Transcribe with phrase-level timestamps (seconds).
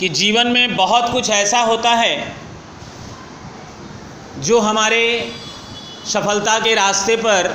[0.00, 2.36] कि जीवन में बहुत कुछ ऐसा होता है
[4.38, 5.00] जो हमारे
[6.06, 7.48] सफलता के रास्ते पर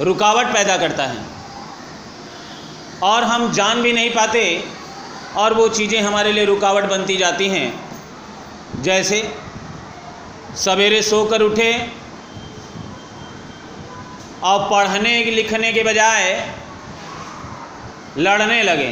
[0.00, 1.24] रुकावट पैदा करता है।
[3.02, 4.42] और हम जान भी नहीं पाते
[5.36, 9.18] और वो चीज़ें हमारे लिए रुकावट बनती जाती हैं। जैसे
[10.56, 11.72] सवेरे सोकर उठे
[14.42, 16.30] और पढ़ने लिखने के बजाय
[18.18, 18.88] लड़ने लगे।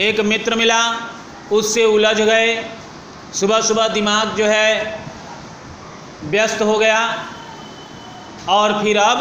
[0.00, 0.82] एक मित्र मिला,
[1.52, 2.54] उससे उलझ गए।
[3.34, 5.00] सुबह सुबह दिमाग जो है
[6.24, 7.00] व्यस्त हो गया
[8.48, 9.20] और फिर अब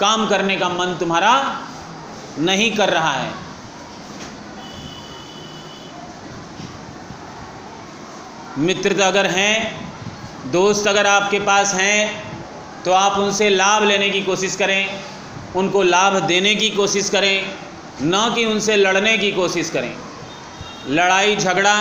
[0.00, 1.32] काम करने का मन तुम्हारा
[2.38, 3.30] नहीं कर रहा है।
[8.58, 9.90] मित्र अगर हैं,
[10.52, 15.00] दोस्त अगर आपके पास हैं तो आप उनसे लाभ लेने की कोशिश करें,
[15.56, 17.65] उनको लाभ देने की कोशिश करें।
[18.02, 19.94] न कि उनसे लड़ने की कोशिश करें।
[20.88, 21.74] लड़ाई, झगड़ा,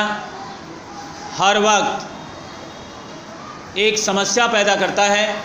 [1.34, 2.12] हर वक्त
[3.78, 5.36] एक समस्या पैदा करता है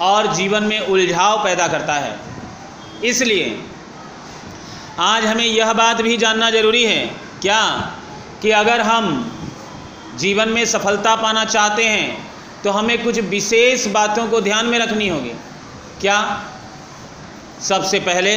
[0.00, 2.18] और जीवन में उलझाव पैदा करता है।
[3.04, 3.64] इसलिए
[4.98, 7.06] आज हमें यह बात भी जानना ज़रूरी है,
[7.42, 7.92] क्या?
[8.42, 9.32] कि अगर हम
[10.16, 12.32] जीवन में सफलता पाना चाहते हैं
[12.64, 15.32] तो हमें कुछ विशेष बातों को ध्यान में रखनी होगी।
[16.00, 16.44] क्या?
[17.60, 18.36] सबसे पहले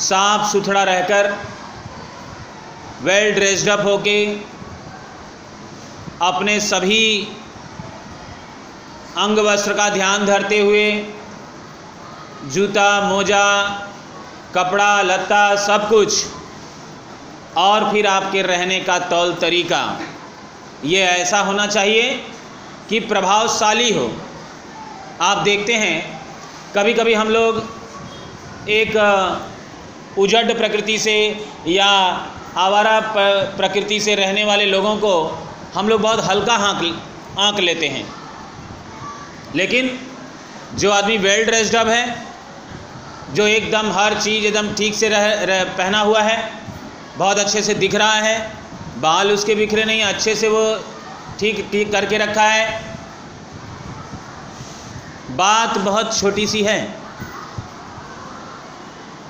[0.00, 1.30] साफ़ सुथरा रहकर
[3.02, 4.26] वेल ड्रेस्ड अप होके,
[6.22, 7.06] अपने सभी
[9.18, 10.90] अंग वस्त्र का ध्यान धरते हुए,
[12.44, 13.46] जूता, मोजा,
[14.54, 16.24] कपड़ा, लत्ता, सब कुछ,
[17.56, 19.82] और फिर आपके रहने का तौल तरीका।
[20.84, 22.12] ये ऐसा होना चाहिए
[22.88, 24.10] कि प्रभावशाली हो।
[25.22, 26.22] आप देखते हैं
[26.74, 27.62] कभी कभी हम लोग
[28.70, 28.96] एक
[30.18, 31.16] उजड़ प्रकृति से
[31.68, 31.86] या
[32.56, 33.00] आवारा
[33.56, 35.14] प्रकृति से रहने वाले लोगों को
[35.74, 38.06] हम लोग बहुत हल्का आँक आँक लेते हैं।
[39.54, 39.98] लेकिन
[40.74, 42.24] जो आदमी वेल ड्रेस्ड अप है
[43.34, 46.38] जो एकदम हर चीज़ एकदम ठीक से रह, रह पहना हुआ है
[47.16, 48.36] बहुत अच्छे से दिख रहा है
[48.98, 50.64] बाल उसके बिखरे नहीं अच्छे से वो
[51.40, 52.94] ठीक ठीक करके रखा है।
[55.36, 56.78] बात बहुत छोटी सी है।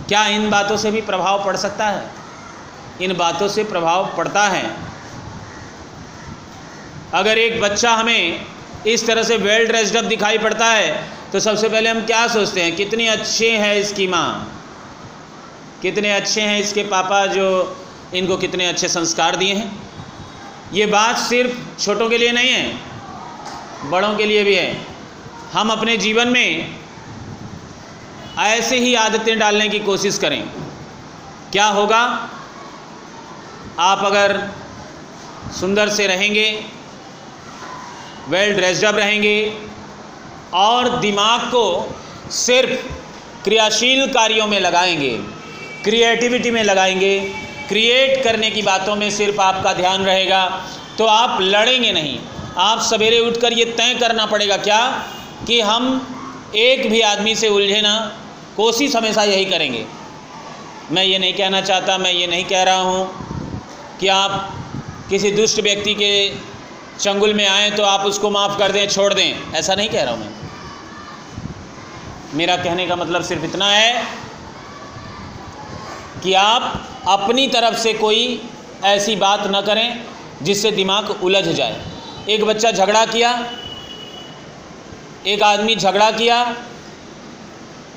[0.09, 2.11] क्या इन बातों से भी प्रभाव पड़ सकता है?
[3.03, 4.65] इन बातों से प्रभाव पड़ता है।
[7.15, 8.45] अगर एक बच्चा हमें
[8.87, 10.93] इस तरह से वेल ड्रेस्ड अप दिखाई पड़ता है
[11.33, 12.75] तो सबसे पहले हम क्या सोचते हैं?
[12.77, 14.53] कितनी अच्छे हैं इसकी माँ?
[15.83, 17.47] कितने अच्छे हैं इसके पापा जो
[18.15, 19.71] इनको कितने अच्छे संस्कार दिए हैं?
[20.73, 24.87] ये बात सिर्फ़ छोटों के लिए नहीं है, बड़ों के लिए भी है।
[25.53, 26.75] हम अपने जीवन में
[28.39, 30.43] ऐसे ही आदतें डालने की कोशिश करें।
[31.53, 32.01] क्या होगा?
[33.81, 34.37] आप अगर
[35.61, 36.49] सुंदर से रहेंगे
[38.29, 39.37] वेल ड्रेस्डअप रहेंगे,
[40.55, 41.97] और दिमाग को
[42.31, 42.87] सिर्फ़
[43.45, 45.11] क्रियाशील कार्यों में लगाएँगे
[45.85, 47.19] क्रिएटिविटी में लगाएँगे
[47.69, 50.45] क्रिएट करने की बातों में सिर्फ़ आपका ध्यान रहेगा
[50.99, 52.19] तो आप लड़ेंगे नहीं।
[52.59, 54.81] आप सवेरे उठकर ये तय करना पड़ेगा क्या?
[55.47, 55.85] कि हम
[56.57, 57.95] एक भी आदमी से उलझे ना
[58.57, 59.85] कोशिश हमेशा यही करेंगे।
[60.93, 64.53] मैं ये नहीं कहना चाहता, मैं ये नहीं कह रहा हूँ कि आप
[65.11, 66.13] किसी दुष्ट व्यक्ति के
[67.01, 70.15] चंगुल में आए तो आप उसको माफ़ कर दें, छोड़ दें। ऐसा नहीं कह रहा
[70.15, 70.35] हूँ मैं।
[72.35, 74.03] मेरा कहने का मतलब सिर्फ़ इतना है
[76.23, 76.63] कि आप
[77.09, 78.41] अपनी तरफ़ से कोई
[78.85, 80.05] ऐसी बात न करें
[80.43, 81.81] जिससे दिमाग उलझ जाए।
[82.29, 83.31] एक बच्चा झगड़ा किया,
[85.27, 86.45] एक आदमी झगड़ा किया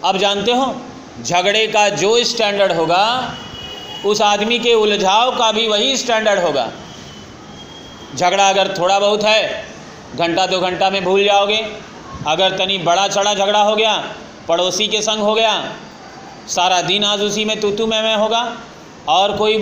[0.05, 0.81] अब जानते हो,
[1.23, 3.33] झगड़े का जो स्टैंडर्ड होगा,
[4.05, 6.71] उस आदमी के उलझाव का भी वही स्टैंडर्ड होगा।
[8.15, 9.65] झगड़ा अगर थोड़ा बहुत है,
[10.15, 11.57] घंटा दो घंटा में भूल जाओगे।
[12.27, 14.13] अगर तनी बड़ा चढ़ा झगड़ा हो गया,
[14.47, 15.75] पड़ोसी के संग हो गया,
[16.47, 18.57] सारा दिन आज उसी में तू तू मैं मैं होगा।
[19.07, 19.57] और कोई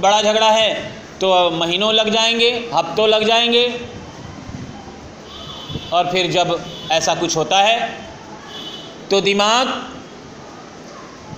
[0.00, 3.80] बड़ा झगड़ा है तो महीनों लग जाएँगे, हफ्तों लग जाएँगे।
[5.92, 8.05] और फिर जब ऐसा कुछ होता है
[9.10, 9.92] तो दिमाग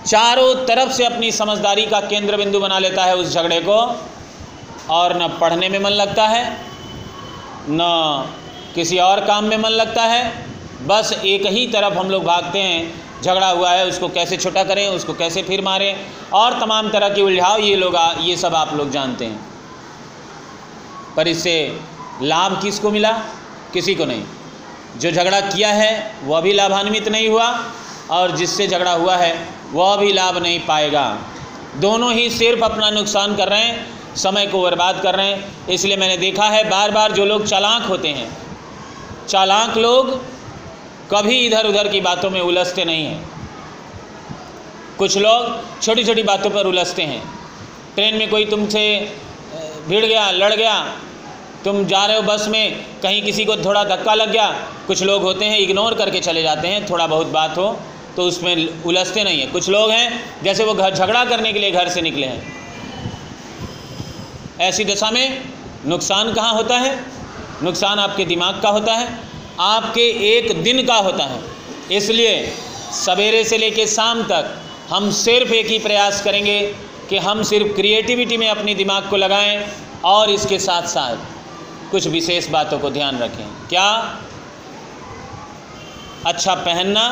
[0.05, 4.05] चारों तरफ़ से अपनी समझदारी का केंद्र बिंदु बना लेता है उस झगड़े को,
[4.89, 6.61] और न पढ़ने में मन लगता है,
[7.69, 7.79] न
[8.75, 10.45] किसी और काम में मन लगता है।
[10.87, 14.87] बस एक ही तरफ़ हम लोग भागते हैं, झगड़ा हुआ है, उसको कैसे छोटा करें,
[14.87, 18.91] उसको कैसे फिर मारें, और तमाम तरह की उलझाव ये लोग ये सब आप लोग
[18.91, 19.39] जानते हैं।
[21.15, 21.79] पर इससे
[22.21, 23.11] लाभ किसको मिला?
[23.73, 24.23] किसी को नहीं।
[24.97, 27.47] जो झगड़ा किया है, वह भी लाभान्वित नहीं हुआ
[28.11, 29.33] और जिससे झगड़ा हुआ है,
[29.73, 31.05] वह भी लाभ नहीं पाएगा।
[31.75, 35.97] दोनों ही सिर्फ़ अपना नुकसान कर रहे हैं, समय को बर्बाद कर रहे हैं, इसलिए
[35.97, 38.29] मैंने देखा है बार बार जो लोग चालाक होते हैं,
[39.27, 40.15] चालाक लोग
[41.11, 43.29] कभी इधर उधर की बातों में उलझते नहीं हैं।
[44.97, 47.21] कुछ लोग छोटी छोटी बातों पर उलझते हैं।
[47.95, 48.81] ट्रेन में कोई तुमसे
[49.87, 50.73] भिड़ गया, लड़ गया
[51.65, 54.47] तुम जा रहे हो बस में, कहीं किसी को थोड़ा धक्का लग गया,
[54.87, 57.79] कुछ लोग होते हैं इग्नोर करके चले जाते हैं, थोड़ा बहुत बात हो
[58.15, 61.71] तो उसमें उलझते नहीं हैं। कुछ लोग हैं, जैसे वो घर झगड़ा करने के लिए
[61.71, 62.57] घर से निकले हैं।
[64.61, 65.41] ऐसी दशा में
[65.85, 66.99] नुकसान कहाँ होता है?
[67.63, 69.07] नुकसान आपके दिमाग का होता है,
[69.59, 71.39] आपके एक दिन का होता है।
[71.91, 72.45] इसलिए
[72.95, 74.55] सवेरे से लेकर शाम तक
[74.89, 76.61] हम सिर्फ़ एक ही प्रयास करेंगे
[77.09, 79.65] कि हम सिर्फ़ क्रिएटिविटी में अपने दिमाग को लगाएँ
[80.05, 81.38] और इसके साथ साथ
[81.91, 83.89] कुछ विशेष बातों को ध्यान रखें। क्या?
[86.25, 87.05] अच्छा पहनना,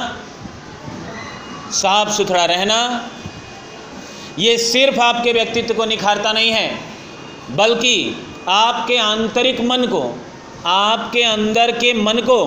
[1.72, 3.10] साफ़ सुथरा रहना,
[4.40, 6.80] ये सिर्फ़ आपके व्यक्तित्व को निखारता नहीं है,
[7.52, 10.02] बल्कि आपके आंतरिक मन को,
[10.66, 12.40] आपके अंदर के मन को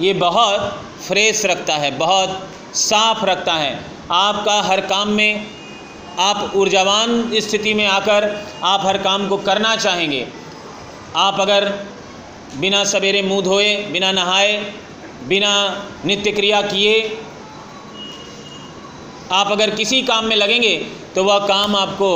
[0.00, 5.46] ये बहुत फ्रेश रखता है, बहुत साफ़ रखता है। आपका हर काम में
[6.18, 10.26] आप ऊर्जावान स्थिति में आकर आप हर काम को करना चाहेंगे।
[11.16, 11.64] आप अगर
[12.56, 14.56] बिना सवेरे मुँह धोए, बिना नहाए,
[15.28, 15.52] बिना
[16.04, 17.18] नित्य क्रिया किए,
[19.32, 20.76] आप अगर किसी काम में लगेंगे
[21.14, 22.10] तो वह काम आपको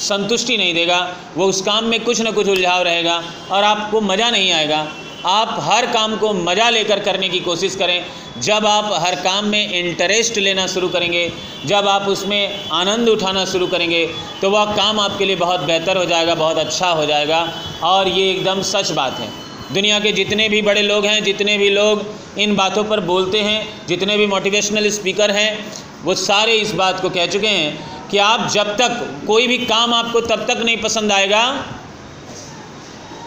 [0.00, 1.00] संतुष्टि नहीं देगा।
[1.36, 4.86] वो उस काम में कुछ ना कुछ उलझाव रहेगा और आपको मज़ा नहीं आएगा।
[5.26, 8.04] आप हर काम को मज़ा लेकर करने की कोशिश करें।
[8.40, 11.30] जब आप हर काम में इंटरेस्ट लेना शुरू करेंगे,
[11.66, 14.04] जब आप उसमें आनंद उठाना शुरू करेंगे
[14.42, 17.40] तो वह काम आपके लिए बहुत बेहतर हो जाएगा, बहुत अच्छा हो जाएगा।
[17.82, 19.28] और ये एकदम सच बात है।
[19.72, 22.06] दुनिया के जितने भी बड़े लोग हैं, जितने भी लोग
[22.38, 25.72] इन बातों पर बोलते हैं, जितने भी मोटिवेशनल स्पीकर हैं,
[26.04, 29.94] वो सारे इस बात को कह चुके हैं कि आप जब तक कोई भी काम
[29.94, 31.64] आपको तब तक नहीं पसंद आएगा,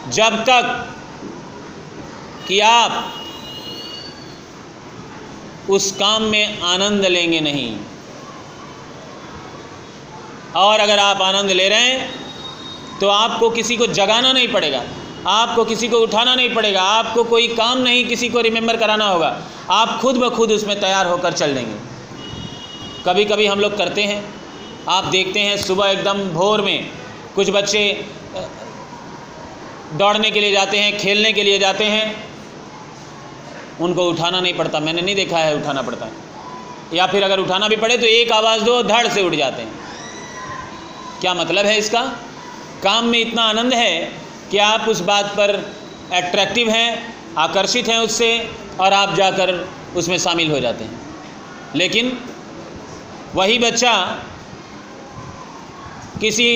[0.09, 0.95] जब तक
[2.47, 3.13] कि आप
[5.69, 7.77] उस काम में आनंद लेंगे नहीं।
[10.55, 12.20] और अगर आप आनंद ले रहे हैं
[13.01, 14.83] तो आपको किसी को जगाना नहीं पड़ेगा,
[15.27, 19.37] आपको किसी को उठाना नहीं पड़ेगा, आपको कोई काम नहीं, किसी को रिमेंबर कराना होगा।
[19.71, 21.75] आप खुद ब खुद उसमें तैयार होकर चल देंगे।
[23.05, 24.23] कभी कभी हम लोग करते हैं,
[24.89, 26.89] आप देखते हैं सुबह एकदम भोर में
[27.35, 27.83] कुछ बच्चे
[29.93, 32.05] दौड़ने के लिए जाते हैं, खेलने के लिए जाते हैं,
[33.79, 37.67] उनको उठाना नहीं पड़ता, मैंने नहीं देखा है उठाना पड़ता है। या फिर अगर उठाना
[37.67, 39.79] भी पड़े तो एक आवाज़ दो, धड़ से उठ जाते हैं।
[41.21, 42.11] क्या मतलब है इसका?
[42.83, 43.99] काम में इतना आनंद है
[44.51, 45.49] कि आप उस बात पर
[46.13, 48.29] एट्रैक्टिव हैं, आकर्षित हैं उससे
[48.79, 49.53] और आप जाकर
[49.95, 50.99] उसमें शामिल हो जाते हैं।
[51.75, 52.17] लेकिन
[53.35, 53.93] वही बच्चा
[56.21, 56.47] किसी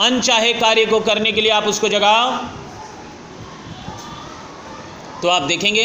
[0.00, 2.30] अनचाहे कार्य को करने के लिए आप उसको जगाओ
[5.22, 5.84] तो आप देखेंगे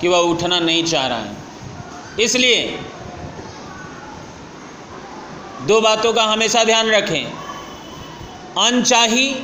[0.00, 1.36] कि वह उठना नहीं चाह रहा है।
[2.20, 2.78] इसलिए
[5.62, 7.39] दो बातों का हमेशा ध्यान रखें।
[8.58, 9.34] अनचाही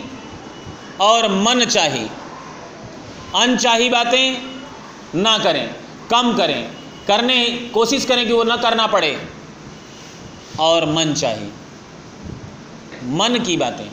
[1.01, 2.07] और मन चाही
[3.35, 4.43] अनचाही बातें
[5.15, 5.75] ना करें,
[6.11, 6.71] कम करें।
[7.09, 9.29] करने, कोशिश करें कि वो ना करना पड़े।
[10.61, 11.51] और मन चाहिए
[13.03, 13.89] मन की बातें।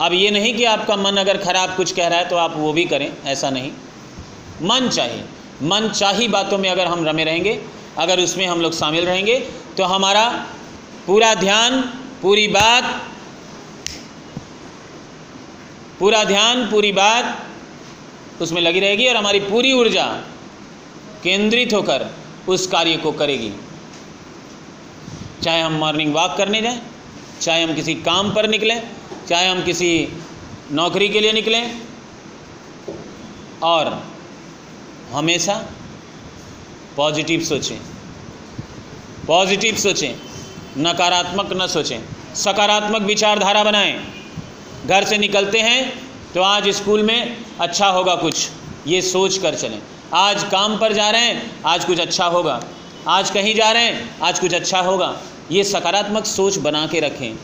[0.00, 2.72] अब ये नहीं कि आपका मन अगर ख़राब कुछ कह रहा है तो आप वो
[2.72, 3.70] भी करें, ऐसा नहीं।
[4.62, 5.24] मन चाहिए
[5.62, 7.60] मन चाही बातों में अगर हम रमे रहेंगे,
[7.98, 9.38] अगर उसमें हम लोग शामिल रहेंगे
[9.76, 10.28] तो हमारा
[11.06, 11.80] पूरा ध्यान,
[12.22, 12.84] पूरी बात
[15.98, 20.06] पूरा ध्यान, पूरी बात उसमें लगी रहेगी और हमारी पूरी ऊर्जा
[21.22, 22.10] केंद्रित होकर
[22.48, 23.52] उस कार्य को करेगी।
[25.42, 26.80] चाहे हम मॉर्निंग वॉक करने जाएँ,
[27.40, 28.82] चाहे हम किसी काम पर निकलें,
[29.28, 30.08] चाहे हम किसी
[30.72, 31.80] नौकरी के लिए निकलें,
[33.62, 34.02] और
[35.12, 35.54] हमेशा
[36.96, 37.78] पॉजिटिव सोचें।
[39.26, 40.14] पॉजिटिव सोचें,
[40.78, 42.00] नकारात्मक न सोचें,
[42.34, 44.15] सकारात्मक विचारधारा बनाएँ।
[44.86, 48.48] घर से निकलते हैं तो आज स्कूल में अच्छा होगा कुछ।
[48.86, 49.82] ये सोच कर चलें।
[50.14, 52.62] आज काम पर जा रहे हैं, आज कुछ अच्छा होगा।
[53.08, 57.38] आज कहीं जा रहे हैं, आज कुछ अच्छा होगा। ये सकारात्मक सोच बना के रखें।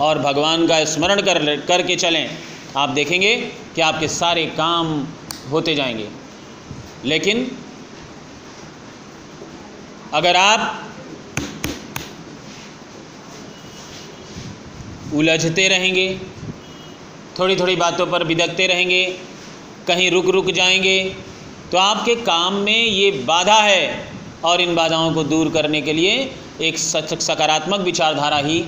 [0.00, 2.38] और भगवान का स्मरण कर करके चलें।
[2.76, 3.36] आप देखेंगे
[3.74, 5.06] कि आपके सारे काम
[5.50, 6.08] होते जाएँगे।
[7.04, 7.58] लेकिन
[10.14, 10.82] अगर आप
[15.14, 16.06] उलझते रहेंगे
[17.38, 19.04] थोड़ी थोड़ी बातों पर बिदकते रहेंगे,
[19.88, 20.98] कहीं रुक रुक जाएँगे
[21.72, 24.12] तो आपके काम में ये बाधा है।
[24.44, 26.14] और इन बाधाओं को दूर करने के लिए
[26.60, 28.64] एक सकारात्मक विचारधारा ही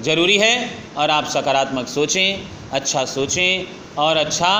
[0.00, 0.54] ज़रूरी है।
[0.96, 3.66] और आप सकारात्मक सोचें अच्छा सोचें
[3.98, 4.50] और अच्छा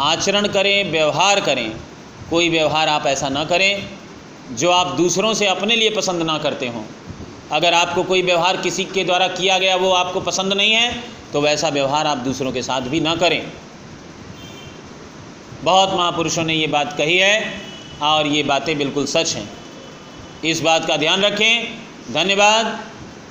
[0.00, 1.70] आचरण करें, व्यवहार करें।
[2.30, 3.88] कोई व्यवहार आप ऐसा ना करें,
[4.52, 6.84] जो आप दूसरों से अपने लिए पसंद ना करते हों।
[7.52, 10.92] अगर आपको कोई व्यवहार किसी के द्वारा किया गया वो आपको पसंद नहीं है
[11.32, 13.42] तो वैसा व्यवहार आप दूसरों के साथ भी ना करें।
[15.64, 17.60] बहुत महापुरुषों ने ये बात कही है
[18.02, 19.48] और ये बातें बिल्कुल सच हैं।
[20.44, 21.78] इस बात का ध्यान रखें।
[22.12, 22.78] धन्यवाद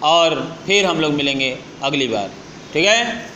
[0.03, 2.29] और फिर हम लोग मिलेंगे अगली बार।
[2.73, 3.30] ठीक है?